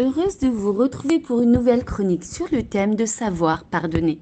heureuse 0.00 0.38
de 0.38 0.48
vous 0.48 0.72
retrouver 0.72 1.18
pour 1.18 1.42
une 1.42 1.52
nouvelle 1.52 1.84
chronique 1.84 2.24
sur 2.24 2.46
le 2.50 2.62
thème 2.62 2.94
de 2.94 3.04
savoir 3.04 3.64
pardonner. 3.64 4.18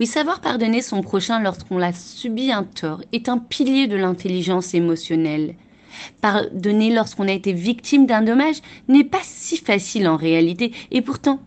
Oui, 0.00 0.06
savoir 0.06 0.40
pardonner 0.40 0.82
son 0.82 1.00
prochain 1.00 1.40
lorsqu'on 1.40 1.78
l'a 1.78 1.92
subi 1.92 2.50
un 2.50 2.64
tort 2.64 3.02
est 3.12 3.28
un 3.28 3.38
pilier 3.38 3.86
de 3.86 3.96
l'intelligence 3.96 4.74
émotionnelle. 4.74 5.54
Pardonner 6.20 6.92
lorsqu'on 6.92 7.28
a 7.28 7.32
été 7.32 7.52
victime 7.52 8.06
d'un 8.06 8.22
dommage 8.22 8.56
n'est 8.88 9.04
pas 9.04 9.22
si 9.22 9.56
facile 9.56 10.08
en 10.08 10.16
réalité 10.16 10.72
et 10.90 11.02
pourtant 11.02 11.40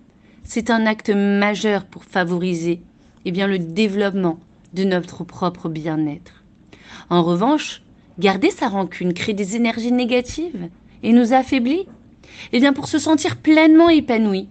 c'est 0.43 0.69
un 0.69 0.85
acte 0.85 1.09
majeur 1.09 1.85
pour 1.85 2.05
favoriser 2.05 2.81
eh 3.25 3.31
bien, 3.31 3.47
le 3.47 3.59
développement 3.59 4.39
de 4.73 4.85
notre 4.85 5.25
propre 5.25 5.67
bien-être. 5.67 6.43
En 7.09 7.23
revanche, 7.23 7.81
garder 8.17 8.51
sa 8.51 8.69
rancune 8.69 9.13
crée 9.13 9.33
des 9.33 9.55
énergies 9.55 9.91
négatives 9.91 10.69
et 11.03 11.11
nous 11.11 11.33
affaiblit. 11.33 11.87
Eh 12.51 12.59
bien, 12.59 12.73
pour 12.73 12.87
se 12.87 12.99
sentir 12.99 13.37
pleinement 13.37 13.89
épanoui, 13.89 14.47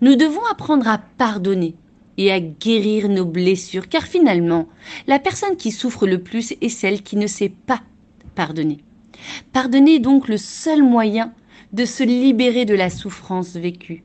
nous 0.00 0.16
devons 0.16 0.44
apprendre 0.46 0.88
à 0.88 0.98
pardonner 0.98 1.74
et 2.16 2.32
à 2.32 2.40
guérir 2.40 3.08
nos 3.08 3.24
blessures, 3.24 3.88
car 3.88 4.02
finalement, 4.02 4.68
la 5.06 5.18
personne 5.18 5.56
qui 5.56 5.70
souffre 5.70 6.06
le 6.06 6.22
plus 6.22 6.54
est 6.60 6.68
celle 6.68 7.02
qui 7.02 7.16
ne 7.16 7.26
sait 7.26 7.52
pas 7.66 7.80
pardonner. 8.34 8.78
Pardonner 9.52 9.96
est 9.96 10.00
donc 10.00 10.28
le 10.28 10.36
seul 10.36 10.82
moyen 10.82 11.32
de 11.72 11.84
se 11.84 12.02
libérer 12.02 12.64
de 12.64 12.74
la 12.74 12.90
souffrance 12.90 13.54
vécue. 13.54 14.02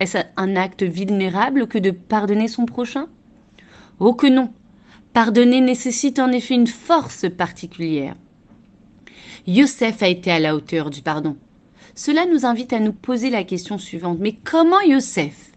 Est-ce 0.00 0.18
un 0.36 0.56
acte 0.56 0.82
vulnérable 0.82 1.66
que 1.68 1.78
de 1.78 1.90
pardonner 1.90 2.48
son 2.48 2.66
prochain? 2.66 3.08
Oh 3.98 4.14
que 4.14 4.26
non 4.26 4.52
Pardonner 5.12 5.60
nécessite 5.60 6.18
en 6.18 6.30
effet 6.32 6.54
une 6.54 6.66
force 6.66 7.26
particulière. 7.30 8.14
Youssef 9.46 10.02
a 10.02 10.08
été 10.08 10.30
à 10.30 10.38
la 10.38 10.54
hauteur 10.54 10.90
du 10.90 11.00
pardon. 11.00 11.36
Cela 11.96 12.26
nous 12.26 12.44
invite 12.44 12.74
à 12.74 12.78
nous 12.78 12.92
poser 12.92 13.30
la 13.30 13.42
question 13.42 13.78
suivante. 13.78 14.18
Mais 14.20 14.34
comment 14.44 14.80
Youssef 14.82 15.50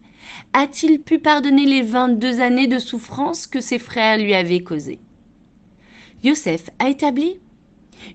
a-t-il 0.54 1.02
pu 1.02 1.18
pardonner 1.18 1.66
les 1.66 1.82
22 1.82 2.40
années 2.40 2.66
de 2.66 2.78
souffrance 2.78 3.46
que 3.46 3.60
ses 3.60 3.78
frères 3.78 4.16
lui 4.16 4.32
avaient 4.34 4.62
causées? 4.62 5.00
Youssef 6.24 6.70
a 6.78 6.88
établi 6.88 7.38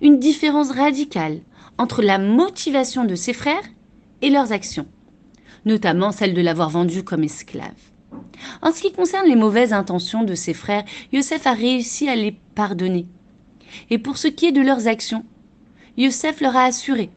une 0.01 0.17
différence 0.17 0.71
radicale 0.71 1.41
entre 1.77 2.01
la 2.01 2.17
motivation 2.17 3.05
de 3.05 3.13
ses 3.13 3.33
frères 3.33 3.63
et 4.23 4.31
leurs 4.31 4.51
actions, 4.51 4.87
notamment 5.63 6.11
celle 6.11 6.33
de 6.33 6.41
l'avoir 6.41 6.71
vendu 6.71 7.03
comme 7.03 7.23
esclave. 7.23 7.73
En 8.63 8.71
ce 8.71 8.81
qui 8.81 8.91
concerne 8.91 9.27
les 9.27 9.35
mauvaises 9.35 9.71
intentions 9.71 10.23
de 10.23 10.33
ses 10.33 10.55
frères, 10.55 10.83
Youssef 11.13 11.45
a 11.45 11.53
réussi 11.53 12.09
à 12.09 12.15
les 12.15 12.35
pardonner. 12.55 13.05
Et 13.91 13.99
pour 13.99 14.17
ce 14.17 14.27
qui 14.27 14.47
est 14.47 14.51
de 14.51 14.61
leurs 14.61 14.87
actions, 14.87 15.25
Youssef 15.95 16.41
leur 16.41 16.55
a 16.55 16.63
assuré 16.63 17.11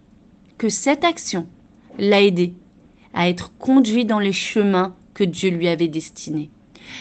que 0.58 0.68
cette 0.68 1.04
action 1.04 1.46
l'a 1.98 2.20
aidé 2.20 2.54
à 3.14 3.28
être 3.28 3.52
conduit 3.58 4.04
dans 4.04 4.18
les 4.18 4.32
chemins 4.32 4.94
que 5.14 5.24
Dieu 5.24 5.50
lui 5.50 5.68
avait 5.68 5.88
destinés. 5.88 6.50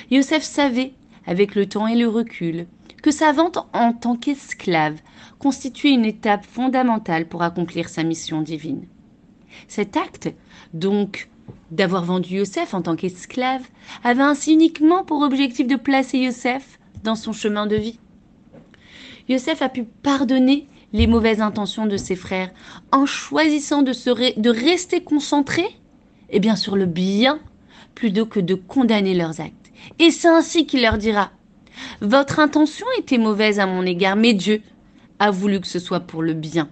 Youssef 0.09 0.43
savait, 0.43 0.93
avec 1.25 1.55
le 1.55 1.67
temps 1.67 1.87
et 1.87 1.95
le 1.95 2.07
recul, 2.07 2.67
que 3.03 3.11
sa 3.11 3.31
vente 3.31 3.59
en 3.73 3.93
tant 3.93 4.15
qu'esclave 4.15 4.99
constituait 5.39 5.91
une 5.91 6.05
étape 6.05 6.45
fondamentale 6.45 7.27
pour 7.27 7.43
accomplir 7.43 7.89
sa 7.89 8.03
mission 8.03 8.41
divine. 8.41 8.85
Cet 9.67 9.97
acte, 9.97 10.33
donc, 10.73 11.29
d'avoir 11.71 12.03
vendu 12.03 12.35
Youssef 12.35 12.73
en 12.73 12.81
tant 12.81 12.95
qu'esclave, 12.95 13.67
avait 14.03 14.23
ainsi 14.23 14.53
uniquement 14.53 15.03
pour 15.03 15.21
objectif 15.21 15.67
de 15.67 15.75
placer 15.75 16.19
Youssef 16.19 16.79
dans 17.03 17.15
son 17.15 17.33
chemin 17.33 17.67
de 17.67 17.75
vie. 17.75 17.99
Youssef 19.29 19.61
a 19.61 19.69
pu 19.69 19.83
pardonner 19.83 20.67
les 20.93 21.07
mauvaises 21.07 21.41
intentions 21.41 21.85
de 21.85 21.97
ses 21.97 22.15
frères 22.15 22.51
en 22.91 23.05
choisissant 23.05 23.81
de, 23.81 23.93
se 23.93 24.39
de 24.39 24.49
rester 24.49 25.01
concentré 25.01 25.65
et 26.29 26.39
bien 26.39 26.55
sur 26.55 26.75
le 26.75 26.85
bien 26.85 27.39
plutôt 27.95 28.25
que 28.25 28.39
de 28.39 28.53
condamner 28.53 29.13
leurs 29.13 29.41
actes. 29.41 29.71
Et 29.99 30.11
c'est 30.11 30.27
ainsi 30.27 30.65
qu'il 30.65 30.81
leur 30.81 30.97
dira 30.97 31.31
Votre 32.01 32.39
intention 32.39 32.85
était 32.99 33.17
mauvaise 33.17 33.59
à 33.59 33.65
mon 33.65 33.83
égard, 33.83 34.15
mais 34.15 34.33
Dieu 34.33 34.61
a 35.19 35.31
voulu 35.31 35.59
que 35.59 35.67
ce 35.67 35.79
soit 35.79 36.01
pour 36.01 36.21
le 36.21 36.33
bien. 36.33 36.69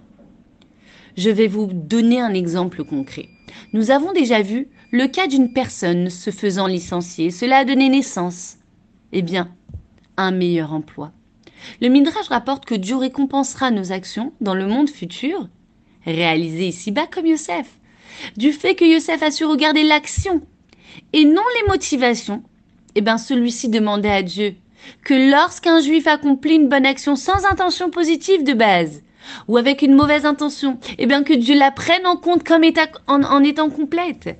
Je 1.16 1.30
vais 1.30 1.48
vous 1.48 1.66
donner 1.72 2.20
un 2.20 2.34
exemple 2.34 2.84
concret. 2.84 3.28
Nous 3.72 3.90
avons 3.90 4.12
déjà 4.12 4.42
vu 4.42 4.68
le 4.92 5.06
cas 5.06 5.26
d'une 5.26 5.52
personne 5.52 6.10
se 6.10 6.30
faisant 6.30 6.66
licencier. 6.66 7.30
Cela 7.30 7.58
a 7.58 7.64
donné 7.64 7.88
naissance, 7.88 8.56
eh 9.12 9.22
bien, 9.22 9.48
à 10.16 10.24
un 10.24 10.30
meilleur 10.30 10.72
emploi. 10.72 11.12
Le 11.80 11.88
Midrash 11.88 12.28
rapporte 12.28 12.64
que 12.64 12.74
Dieu 12.74 12.96
récompensera 12.96 13.70
nos 13.70 13.92
actions 13.92 14.32
dans 14.40 14.54
le 14.54 14.66
monde 14.66 14.88
futur, 14.88 15.48
réalisées 16.04 16.68
ici-bas 16.68 17.06
comme 17.06 17.26
Youssef, 17.26 17.66
du 18.36 18.52
fait 18.52 18.74
que 18.74 18.84
Youssef 18.84 19.22
a 19.22 19.30
su 19.30 19.44
regarder 19.44 19.82
l'action 19.82 20.42
et 21.12 21.24
non 21.24 21.42
les 21.60 21.68
motivations. 21.68 22.42
Eh 22.94 23.00
bien, 23.00 23.18
celui-ci 23.18 23.68
demandait 23.68 24.10
à 24.10 24.22
Dieu 24.22 24.54
que 25.04 25.30
lorsqu'un 25.30 25.80
juif 25.80 26.06
accomplit 26.06 26.56
une 26.56 26.68
bonne 26.68 26.86
action 26.86 27.16
sans 27.16 27.44
intention 27.44 27.90
positive 27.90 28.44
de 28.44 28.54
base, 28.54 29.02
ou 29.48 29.56
avec 29.56 29.82
une 29.82 29.94
mauvaise 29.94 30.24
intention, 30.24 30.78
eh 30.98 31.06
bien 31.06 31.22
que 31.22 31.34
Dieu 31.34 31.58
la 31.58 31.70
prenne 31.70 32.06
en 32.06 32.16
compte 32.16 32.44
comme 32.44 32.62
en 33.08 33.42
étant 33.42 33.70
complète. 33.70 34.38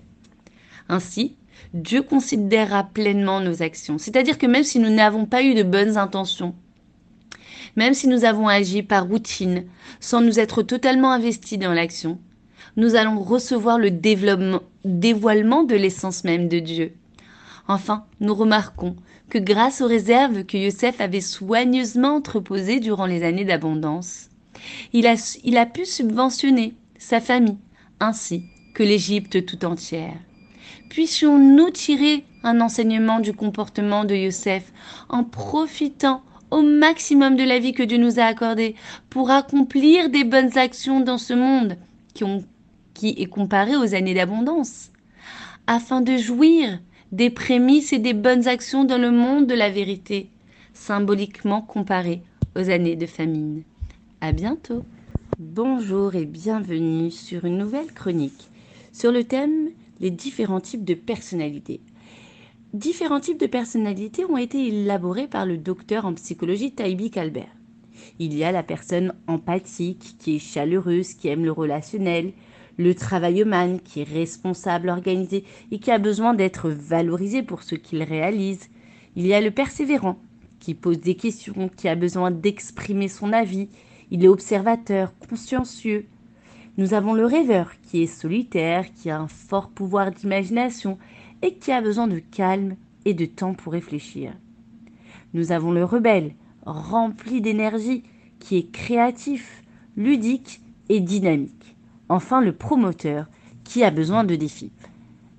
Ainsi, 0.88 1.36
Dieu 1.74 2.02
considérera 2.02 2.84
pleinement 2.84 3.40
nos 3.40 3.62
actions. 3.62 3.98
C'est-à-dire 3.98 4.38
que 4.38 4.46
même 4.46 4.62
si 4.62 4.78
nous 4.78 4.90
n'avons 4.90 5.26
pas 5.26 5.42
eu 5.42 5.54
de 5.54 5.64
bonnes 5.64 5.98
intentions, 5.98 6.54
même 7.76 7.94
si 7.94 8.08
nous 8.08 8.24
avons 8.24 8.48
agi 8.48 8.82
par 8.82 9.06
routine, 9.06 9.64
sans 10.00 10.20
nous 10.20 10.40
être 10.40 10.62
totalement 10.62 11.12
investis 11.12 11.58
dans 11.58 11.72
l'action, 11.72 12.18
nous 12.76 12.94
allons 12.94 13.20
recevoir 13.20 13.78
le 13.78 13.90
dévoilement 13.90 15.62
de 15.62 15.74
l'essence 15.74 16.24
même 16.24 16.48
de 16.48 16.58
Dieu. 16.58 16.94
Enfin, 17.68 18.04
nous 18.20 18.34
remarquons 18.34 18.96
que 19.28 19.38
grâce 19.38 19.80
aux 19.80 19.86
réserves 19.86 20.44
que 20.44 20.56
Yosef 20.56 21.00
avait 21.00 21.20
soigneusement 21.20 22.16
entreposées 22.16 22.80
durant 22.80 23.06
les 23.06 23.22
années 23.22 23.44
d'abondance, 23.44 24.28
il 24.92 25.06
a, 25.06 25.14
il 25.44 25.56
a 25.56 25.66
pu 25.66 25.84
subventionner 25.84 26.74
sa 26.98 27.20
famille 27.20 27.58
ainsi 28.00 28.44
que 28.74 28.82
l'Égypte 28.82 29.44
tout 29.44 29.64
entière 29.64 30.16
puissions-nous 30.88 31.70
tirer 31.70 32.24
un 32.42 32.60
enseignement 32.60 33.20
du 33.20 33.32
comportement 33.32 34.04
de 34.04 34.14
Youssef 34.14 34.72
en 35.08 35.24
profitant 35.24 36.22
au 36.50 36.62
maximum 36.62 37.36
de 37.36 37.44
la 37.44 37.58
vie 37.58 37.72
que 37.72 37.82
Dieu 37.82 37.98
nous 37.98 38.18
a 38.18 38.24
accordée 38.24 38.74
pour 39.10 39.30
accomplir 39.30 40.10
des 40.10 40.24
bonnes 40.24 40.56
actions 40.56 41.00
dans 41.00 41.18
ce 41.18 41.34
monde 41.34 41.76
qui, 42.14 43.14
est 43.18 43.26
comparé 43.26 43.76
aux 43.76 43.94
années 43.94 44.14
d'abondance, 44.14 44.90
afin 45.66 46.00
de 46.00 46.16
jouir 46.16 46.80
des 47.12 47.30
prémices 47.30 47.92
et 47.92 47.98
des 47.98 48.14
bonnes 48.14 48.48
actions 48.48 48.84
dans 48.84 48.98
le 48.98 49.10
monde 49.10 49.46
de 49.46 49.54
la 49.54 49.70
vérité, 49.70 50.28
symboliquement 50.72 51.62
comparé 51.62 52.22
aux 52.56 52.70
années 52.70 52.96
de 52.96 53.06
famine. 53.06 53.62
À 54.20 54.32
bientôt. 54.32 54.84
Bonjour 55.38 56.14
et 56.14 56.24
bienvenue 56.24 57.10
sur 57.10 57.44
une 57.44 57.58
nouvelle 57.58 57.92
chronique 57.92 58.50
sur 58.96 59.12
le 59.12 59.24
thème 59.24 59.68
les 60.00 60.10
différents 60.10 60.60
types 60.60 60.84
de 60.84 60.94
personnalités. 60.94 61.80
Différents 62.76 63.20
types 63.20 63.40
de 63.40 63.46
personnalités 63.46 64.26
ont 64.26 64.36
été 64.36 64.68
élaborés 64.68 65.28
par 65.28 65.46
le 65.46 65.56
docteur 65.56 66.04
en 66.04 66.12
psychologie 66.12 66.72
Taïbi 66.72 67.10
Calbert. 67.10 67.56
Il 68.18 68.34
y 68.34 68.44
a 68.44 68.52
la 68.52 68.62
personne 68.62 69.14
empathique, 69.26 70.16
qui 70.18 70.36
est 70.36 70.40
chaleureuse, 70.40 71.14
qui 71.14 71.28
aime 71.28 71.46
le 71.46 71.52
relationnel, 71.52 72.34
le 72.76 72.94
travail 72.94 73.40
humain, 73.40 73.78
qui 73.82 74.02
est 74.02 74.12
responsable, 74.12 74.90
organisé 74.90 75.44
et 75.70 75.78
qui 75.78 75.90
a 75.90 75.96
besoin 75.96 76.34
d'être 76.34 76.68
valorisé 76.68 77.42
pour 77.42 77.62
ce 77.62 77.76
qu'il 77.76 78.02
réalise. 78.02 78.68
Il 79.14 79.26
y 79.26 79.32
a 79.32 79.40
le 79.40 79.52
persévérant, 79.52 80.18
qui 80.60 80.74
pose 80.74 81.00
des 81.00 81.14
questions, 81.14 81.70
qui 81.74 81.88
a 81.88 81.94
besoin 81.94 82.30
d'exprimer 82.30 83.08
son 83.08 83.32
avis. 83.32 83.70
Il 84.10 84.22
est 84.22 84.28
observateur, 84.28 85.14
consciencieux, 85.30 86.04
nous 86.78 86.92
avons 86.92 87.14
le 87.14 87.24
rêveur 87.24 87.70
qui 87.80 88.02
est 88.02 88.06
solitaire, 88.06 88.84
qui 88.92 89.08
a 89.08 89.18
un 89.18 89.28
fort 89.28 89.70
pouvoir 89.70 90.10
d'imagination 90.10 90.98
et 91.42 91.54
qui 91.54 91.72
a 91.72 91.80
besoin 91.80 92.06
de 92.06 92.18
calme 92.18 92.76
et 93.04 93.14
de 93.14 93.26
temps 93.26 93.54
pour 93.54 93.72
réfléchir. 93.72 94.32
Nous 95.34 95.52
avons 95.52 95.72
le 95.72 95.84
rebelle, 95.84 96.34
rempli 96.64 97.40
d'énergie, 97.40 98.04
qui 98.38 98.56
est 98.56 98.70
créatif, 98.70 99.62
ludique 99.96 100.60
et 100.88 101.00
dynamique. 101.00 101.76
Enfin, 102.08 102.40
le 102.40 102.52
promoteur, 102.52 103.26
qui 103.64 103.82
a 103.82 103.90
besoin 103.90 104.24
de 104.24 104.36
défis. 104.36 104.72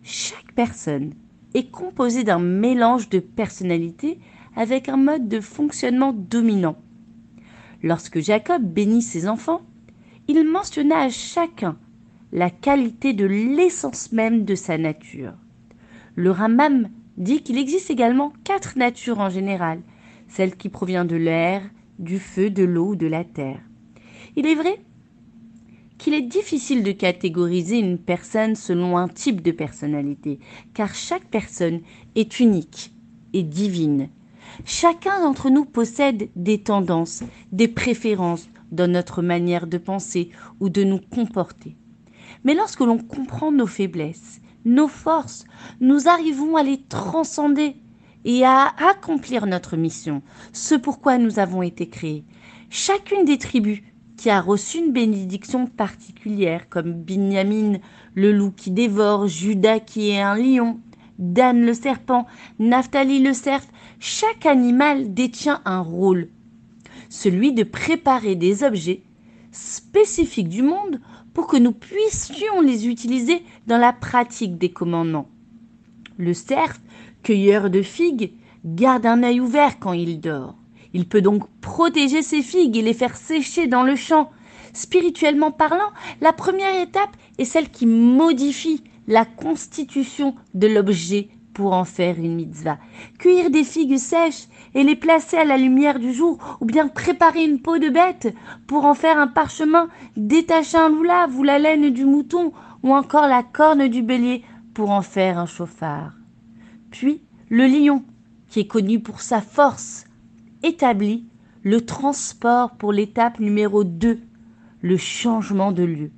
Chaque 0.03 0.51
personne 0.53 1.13
est 1.53 1.71
composée 1.71 2.23
d'un 2.23 2.39
mélange 2.39 3.09
de 3.09 3.19
personnalités 3.19 4.19
avec 4.55 4.89
un 4.89 4.97
mode 4.97 5.27
de 5.27 5.39
fonctionnement 5.39 6.13
dominant. 6.13 6.77
Lorsque 7.83 8.19
Jacob 8.19 8.63
bénit 8.63 9.01
ses 9.01 9.27
enfants, 9.27 9.61
il 10.27 10.43
mentionna 10.43 11.01
à 11.01 11.09
chacun 11.09 11.77
la 12.31 12.50
qualité 12.50 13.13
de 13.13 13.25
l'essence 13.25 14.11
même 14.11 14.43
de 14.43 14.55
sa 14.55 14.77
nature. 14.77 15.33
Le 16.19 16.31
Ramam 16.31 16.89
dit 17.17 17.43
qu'il 17.43 17.59
existe 17.59 17.91
également 17.91 18.33
quatre 18.43 18.75
natures 18.75 19.19
en 19.19 19.29
général, 19.29 19.81
celle 20.27 20.55
qui 20.55 20.67
provient 20.67 21.05
de 21.05 21.15
l'air, 21.15 21.61
du 21.99 22.17
feu, 22.17 22.49
de 22.49 22.63
l'eau 22.63 22.93
ou 22.93 22.95
de 22.95 23.05
la 23.05 23.23
terre. 23.23 23.59
Il 24.35 24.47
est 24.47 24.55
vrai 24.55 24.81
qu'il 25.99 26.15
est 26.15 26.23
difficile 26.23 26.81
de 26.81 26.91
catégoriser 26.91 27.77
une 27.77 27.99
personne 27.99 28.55
selon 28.55 28.97
un 28.97 29.07
type 29.07 29.43
de 29.43 29.51
personnalité, 29.51 30.39
car 30.73 30.95
chaque 30.95 31.25
personne 31.25 31.81
est 32.15 32.39
unique 32.39 32.93
et 33.33 33.43
divine. 33.43 34.09
Chacun 34.65 35.21
d'entre 35.21 35.51
nous 35.51 35.65
possède 35.65 36.29
des 36.35 36.63
tendances, 36.63 37.21
des 37.51 37.67
préférences 37.67 38.49
dans 38.71 38.91
notre 38.91 39.21
manière 39.21 39.67
de 39.67 39.77
penser 39.77 40.31
ou 40.59 40.69
de 40.69 40.83
nous 40.83 40.99
comporter. 40.99 41.75
Mais 42.43 42.55
lorsque 42.55 42.79
l'on 42.79 42.97
comprend 42.97 43.51
nos 43.51 43.67
faiblesses, 43.67 44.41
nos 44.67 44.87
forces, 44.87 45.45
nous 45.79 46.07
arrivons 46.07 46.55
à 46.55 46.63
les 46.63 46.81
transcender 46.81 47.75
et 48.25 48.43
à 48.43 48.73
accomplir 48.89 49.45
notre 49.47 49.77
mission, 49.77 50.21
ce 50.53 50.75
pourquoi 50.75 51.17
nous 51.17 51.39
avons 51.39 51.61
été 51.61 51.87
créés. 51.87 52.25
Chacune 52.69 53.25
des 53.25 53.37
tribus 53.37 53.81
qui 54.17 54.29
a 54.29 54.41
reçu 54.41 54.79
une 54.79 54.91
bénédiction 54.91 55.67
particulière, 55.67 56.67
comme 56.69 56.93
Binyamin, 56.93 57.77
le 58.15 58.33
loup 58.33 58.51
qui 58.51 58.71
dévore, 58.71 59.27
Judas 59.27 59.79
qui 59.79 60.09
est 60.09 60.21
un 60.21 60.35
lion, 60.35 60.79
Dan 61.19 61.65
le 61.65 61.73
serpent, 61.73 62.27
Naphtali 62.59 63.19
le 63.19 63.33
cerf, 63.33 63.63
chaque 63.99 64.45
animal 64.45 65.13
détient 65.13 65.61
un 65.65 65.79
rôle, 65.79 66.29
celui 67.09 67.53
de 67.53 67.63
préparer 67.63 68.35
des 68.35 68.63
objets 68.63 69.03
spécifiques 69.51 70.49
du 70.49 70.61
monde 70.61 70.99
pour 71.38 71.45
que 71.45 71.57
nous 71.57 71.72
puissions 71.72 72.62
les 72.62 72.88
utiliser 72.88 73.44
dans 73.68 73.78
la 73.78 73.94
pratique 73.94 74.57
des 74.57 74.72
commandements. 74.72 75.30
Le 76.18 76.34
cerf, 76.34 76.80
cueilleur 77.22 77.69
de 77.69 77.84
figues, 77.84 78.34
garde 78.66 79.06
un 79.06 79.22
œil 79.22 79.39
ouvert 79.39 79.78
quand 79.78 79.94
il 79.94 80.19
dort. 80.19 80.56
Il 80.95 81.07
peut 81.07 81.22
donc 81.22 81.48
protéger 81.62 82.24
ses 82.24 82.42
figues 82.42 82.75
et 82.75 82.81
les 82.81 82.95
faire 82.95 83.16
sécher 83.16 83.68
dans 83.68 83.84
le 83.84 83.95
champ. 83.95 84.31
Spirituellement 84.74 85.51
parlant, 85.51 85.92
la 86.22 86.34
première 86.34 86.81
étape 86.81 87.16
est 87.38 87.45
celle 87.45 87.69
qui 87.69 87.86
modifie 87.86 88.84
la 89.07 89.24
constitution 89.24 90.34
de 90.56 90.66
l'objet 90.66 91.30
pour 91.57 91.74
en 91.74 91.86
faire 91.86 92.19
une 92.19 92.36
mitzvah. 92.36 92.77
Cueillir 93.18 93.50
des 93.50 93.63
figues 93.63 93.98
sèches 93.98 94.48
et 94.75 94.83
les 94.83 94.95
placer 94.95 95.38
à 95.38 95.44
la 95.44 95.57
lumière 95.57 95.98
du 95.98 96.13
jour, 96.13 96.38
ou 96.62 96.65
bien 96.65 96.88
préparer 96.88 97.44
une 97.44 97.59
peau 97.59 97.80
de 97.80 97.89
bête 97.89 98.31
pour 98.68 98.86
en 98.86 98.94
faire 98.94 99.18
un 99.18 99.25
parchemin, 99.25 99.88
détacher 100.15 100.77
un 100.77 100.89
loulave 100.89 101.36
ou 101.36 101.42
la 101.42 101.57
laine 101.57 101.89
du 101.89 102.06
mouton, 102.06 102.54
ou 102.83 102.94
encore 102.94 103.27
la 103.27 103.42
corne 103.42 103.88
du 103.88 104.04
bélier 104.04 104.44
pour 104.75 104.92
en 104.92 105.01
faire 105.01 105.39
un 105.39 105.48
chauffard. 105.48 106.13
Puis 106.92 107.24
le 107.50 107.65
lion, 107.65 108.03
qui 108.50 108.60
est 108.60 108.68
connu 108.68 109.00
pour 109.00 109.21
sa 109.21 109.42
force, 109.42 110.06
établit 110.62 111.25
le 111.63 111.83
transport 111.83 112.77
pour 112.77 112.94
l'étape 112.94 113.39
numéro 113.39 113.83
2, 113.83 114.19
le 114.81 114.98
changement 114.98 115.71
de 115.71 115.83
lieu. 115.83 116.12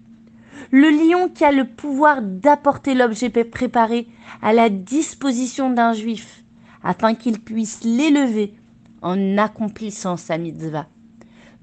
Le 0.72 0.90
lion 0.90 1.30
qui 1.30 1.44
a 1.44 1.52
le 1.52 1.66
pouvoir 1.66 2.22
d'apporter 2.22 2.94
l'objet 2.94 3.30
préparé 3.30 4.08
à 4.42 4.54
la 4.54 4.70
disposition 4.70 5.70
d'un 5.70 5.94
juif 5.94 6.44
afin 6.84 7.16
qu'il 7.16 7.42
puisse 7.42 7.84
l'élever 7.84 8.54
en 9.02 9.38
accomplissant 9.38 10.18
sa 10.18 10.38
mitzvah. 10.38 10.88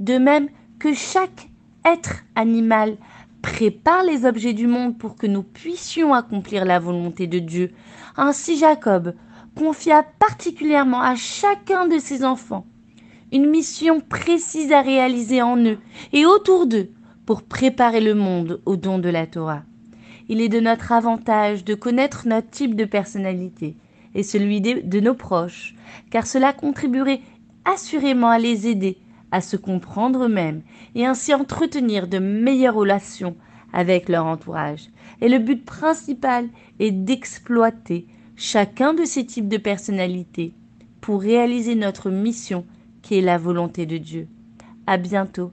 De 0.01 0.19
même 0.19 0.49
que 0.79 0.93
chaque 0.93 1.49
être 1.85 2.25
animal 2.35 2.97
prépare 3.43 4.03
les 4.03 4.27
objets 4.27 4.53
du 4.53 4.67
monde 4.67 4.99
pour 4.99 5.17
que 5.17 5.27
nous 5.27 5.43
puissions 5.43 6.13
accomplir 6.13 6.65
la 6.65 6.79
volonté 6.79 7.27
de 7.27 7.39
Dieu. 7.39 7.73
Ainsi 8.17 8.57
Jacob 8.57 9.15
confia 9.57 10.03
particulièrement 10.03 11.01
à 11.01 11.15
chacun 11.15 11.87
de 11.87 11.99
ses 11.99 12.25
enfants 12.25 12.67
une 13.33 13.49
mission 13.51 14.01
précise 14.01 14.73
à 14.73 14.83
réaliser 14.83 15.43
en 15.43 15.57
eux 15.59 15.79
et 16.13 16.27
autour 16.27 16.67
d'eux 16.67 16.91
pour 17.27 17.43
préparer 17.43 18.01
le 18.01 18.15
monde 18.15 18.61
au 18.65 18.77
don 18.77 18.99
de 18.99 19.09
la 19.09 19.27
Torah. 19.27 19.63
Il 20.29 20.41
est 20.41 20.49
de 20.49 20.61
notre 20.61 20.93
avantage 20.93 21.65
de 21.65 21.75
connaître 21.75 22.27
notre 22.27 22.51
type 22.51 22.75
de 22.75 22.85
personnalité 22.85 23.77
et 24.15 24.23
celui 24.23 24.61
de 24.61 25.01
nos 25.01 25.15
proches, 25.15 25.75
car 26.11 26.27
cela 26.27 26.53
contribuerait 26.53 27.21
assurément 27.65 28.31
à 28.31 28.39
les 28.39 28.67
aider 28.67 28.99
à 29.33 29.41
se 29.41 29.57
comprendre 29.57 30.25
eux-mêmes 30.25 30.63
et 30.95 31.05
ainsi 31.05 31.35
entretenir 31.35 32.07
de 32.07 32.19
meilleures 32.19 32.75
relations 32.75 33.37
avec 33.73 34.09
leur 34.09 34.25
entourage. 34.25 34.89
Et 35.21 35.29
le 35.29 35.39
but 35.39 35.65
principal 35.65 36.49
est 36.79 36.93
d'exploiter 36.93 38.07
chacun 38.37 38.95
de 38.95 39.05
ces 39.05 39.27
types 39.27 39.49
de 39.49 39.57
personnalités 39.57 40.55
pour 41.01 41.21
réaliser 41.21 41.75
notre 41.75 42.11
mission 42.11 42.65
qui 43.03 43.19
est 43.19 43.23
la 43.23 43.39
volonté 43.39 43.85
de 43.87 43.99
Dieu. 43.99 44.29
À 44.87 44.97
bientôt. 44.97 45.53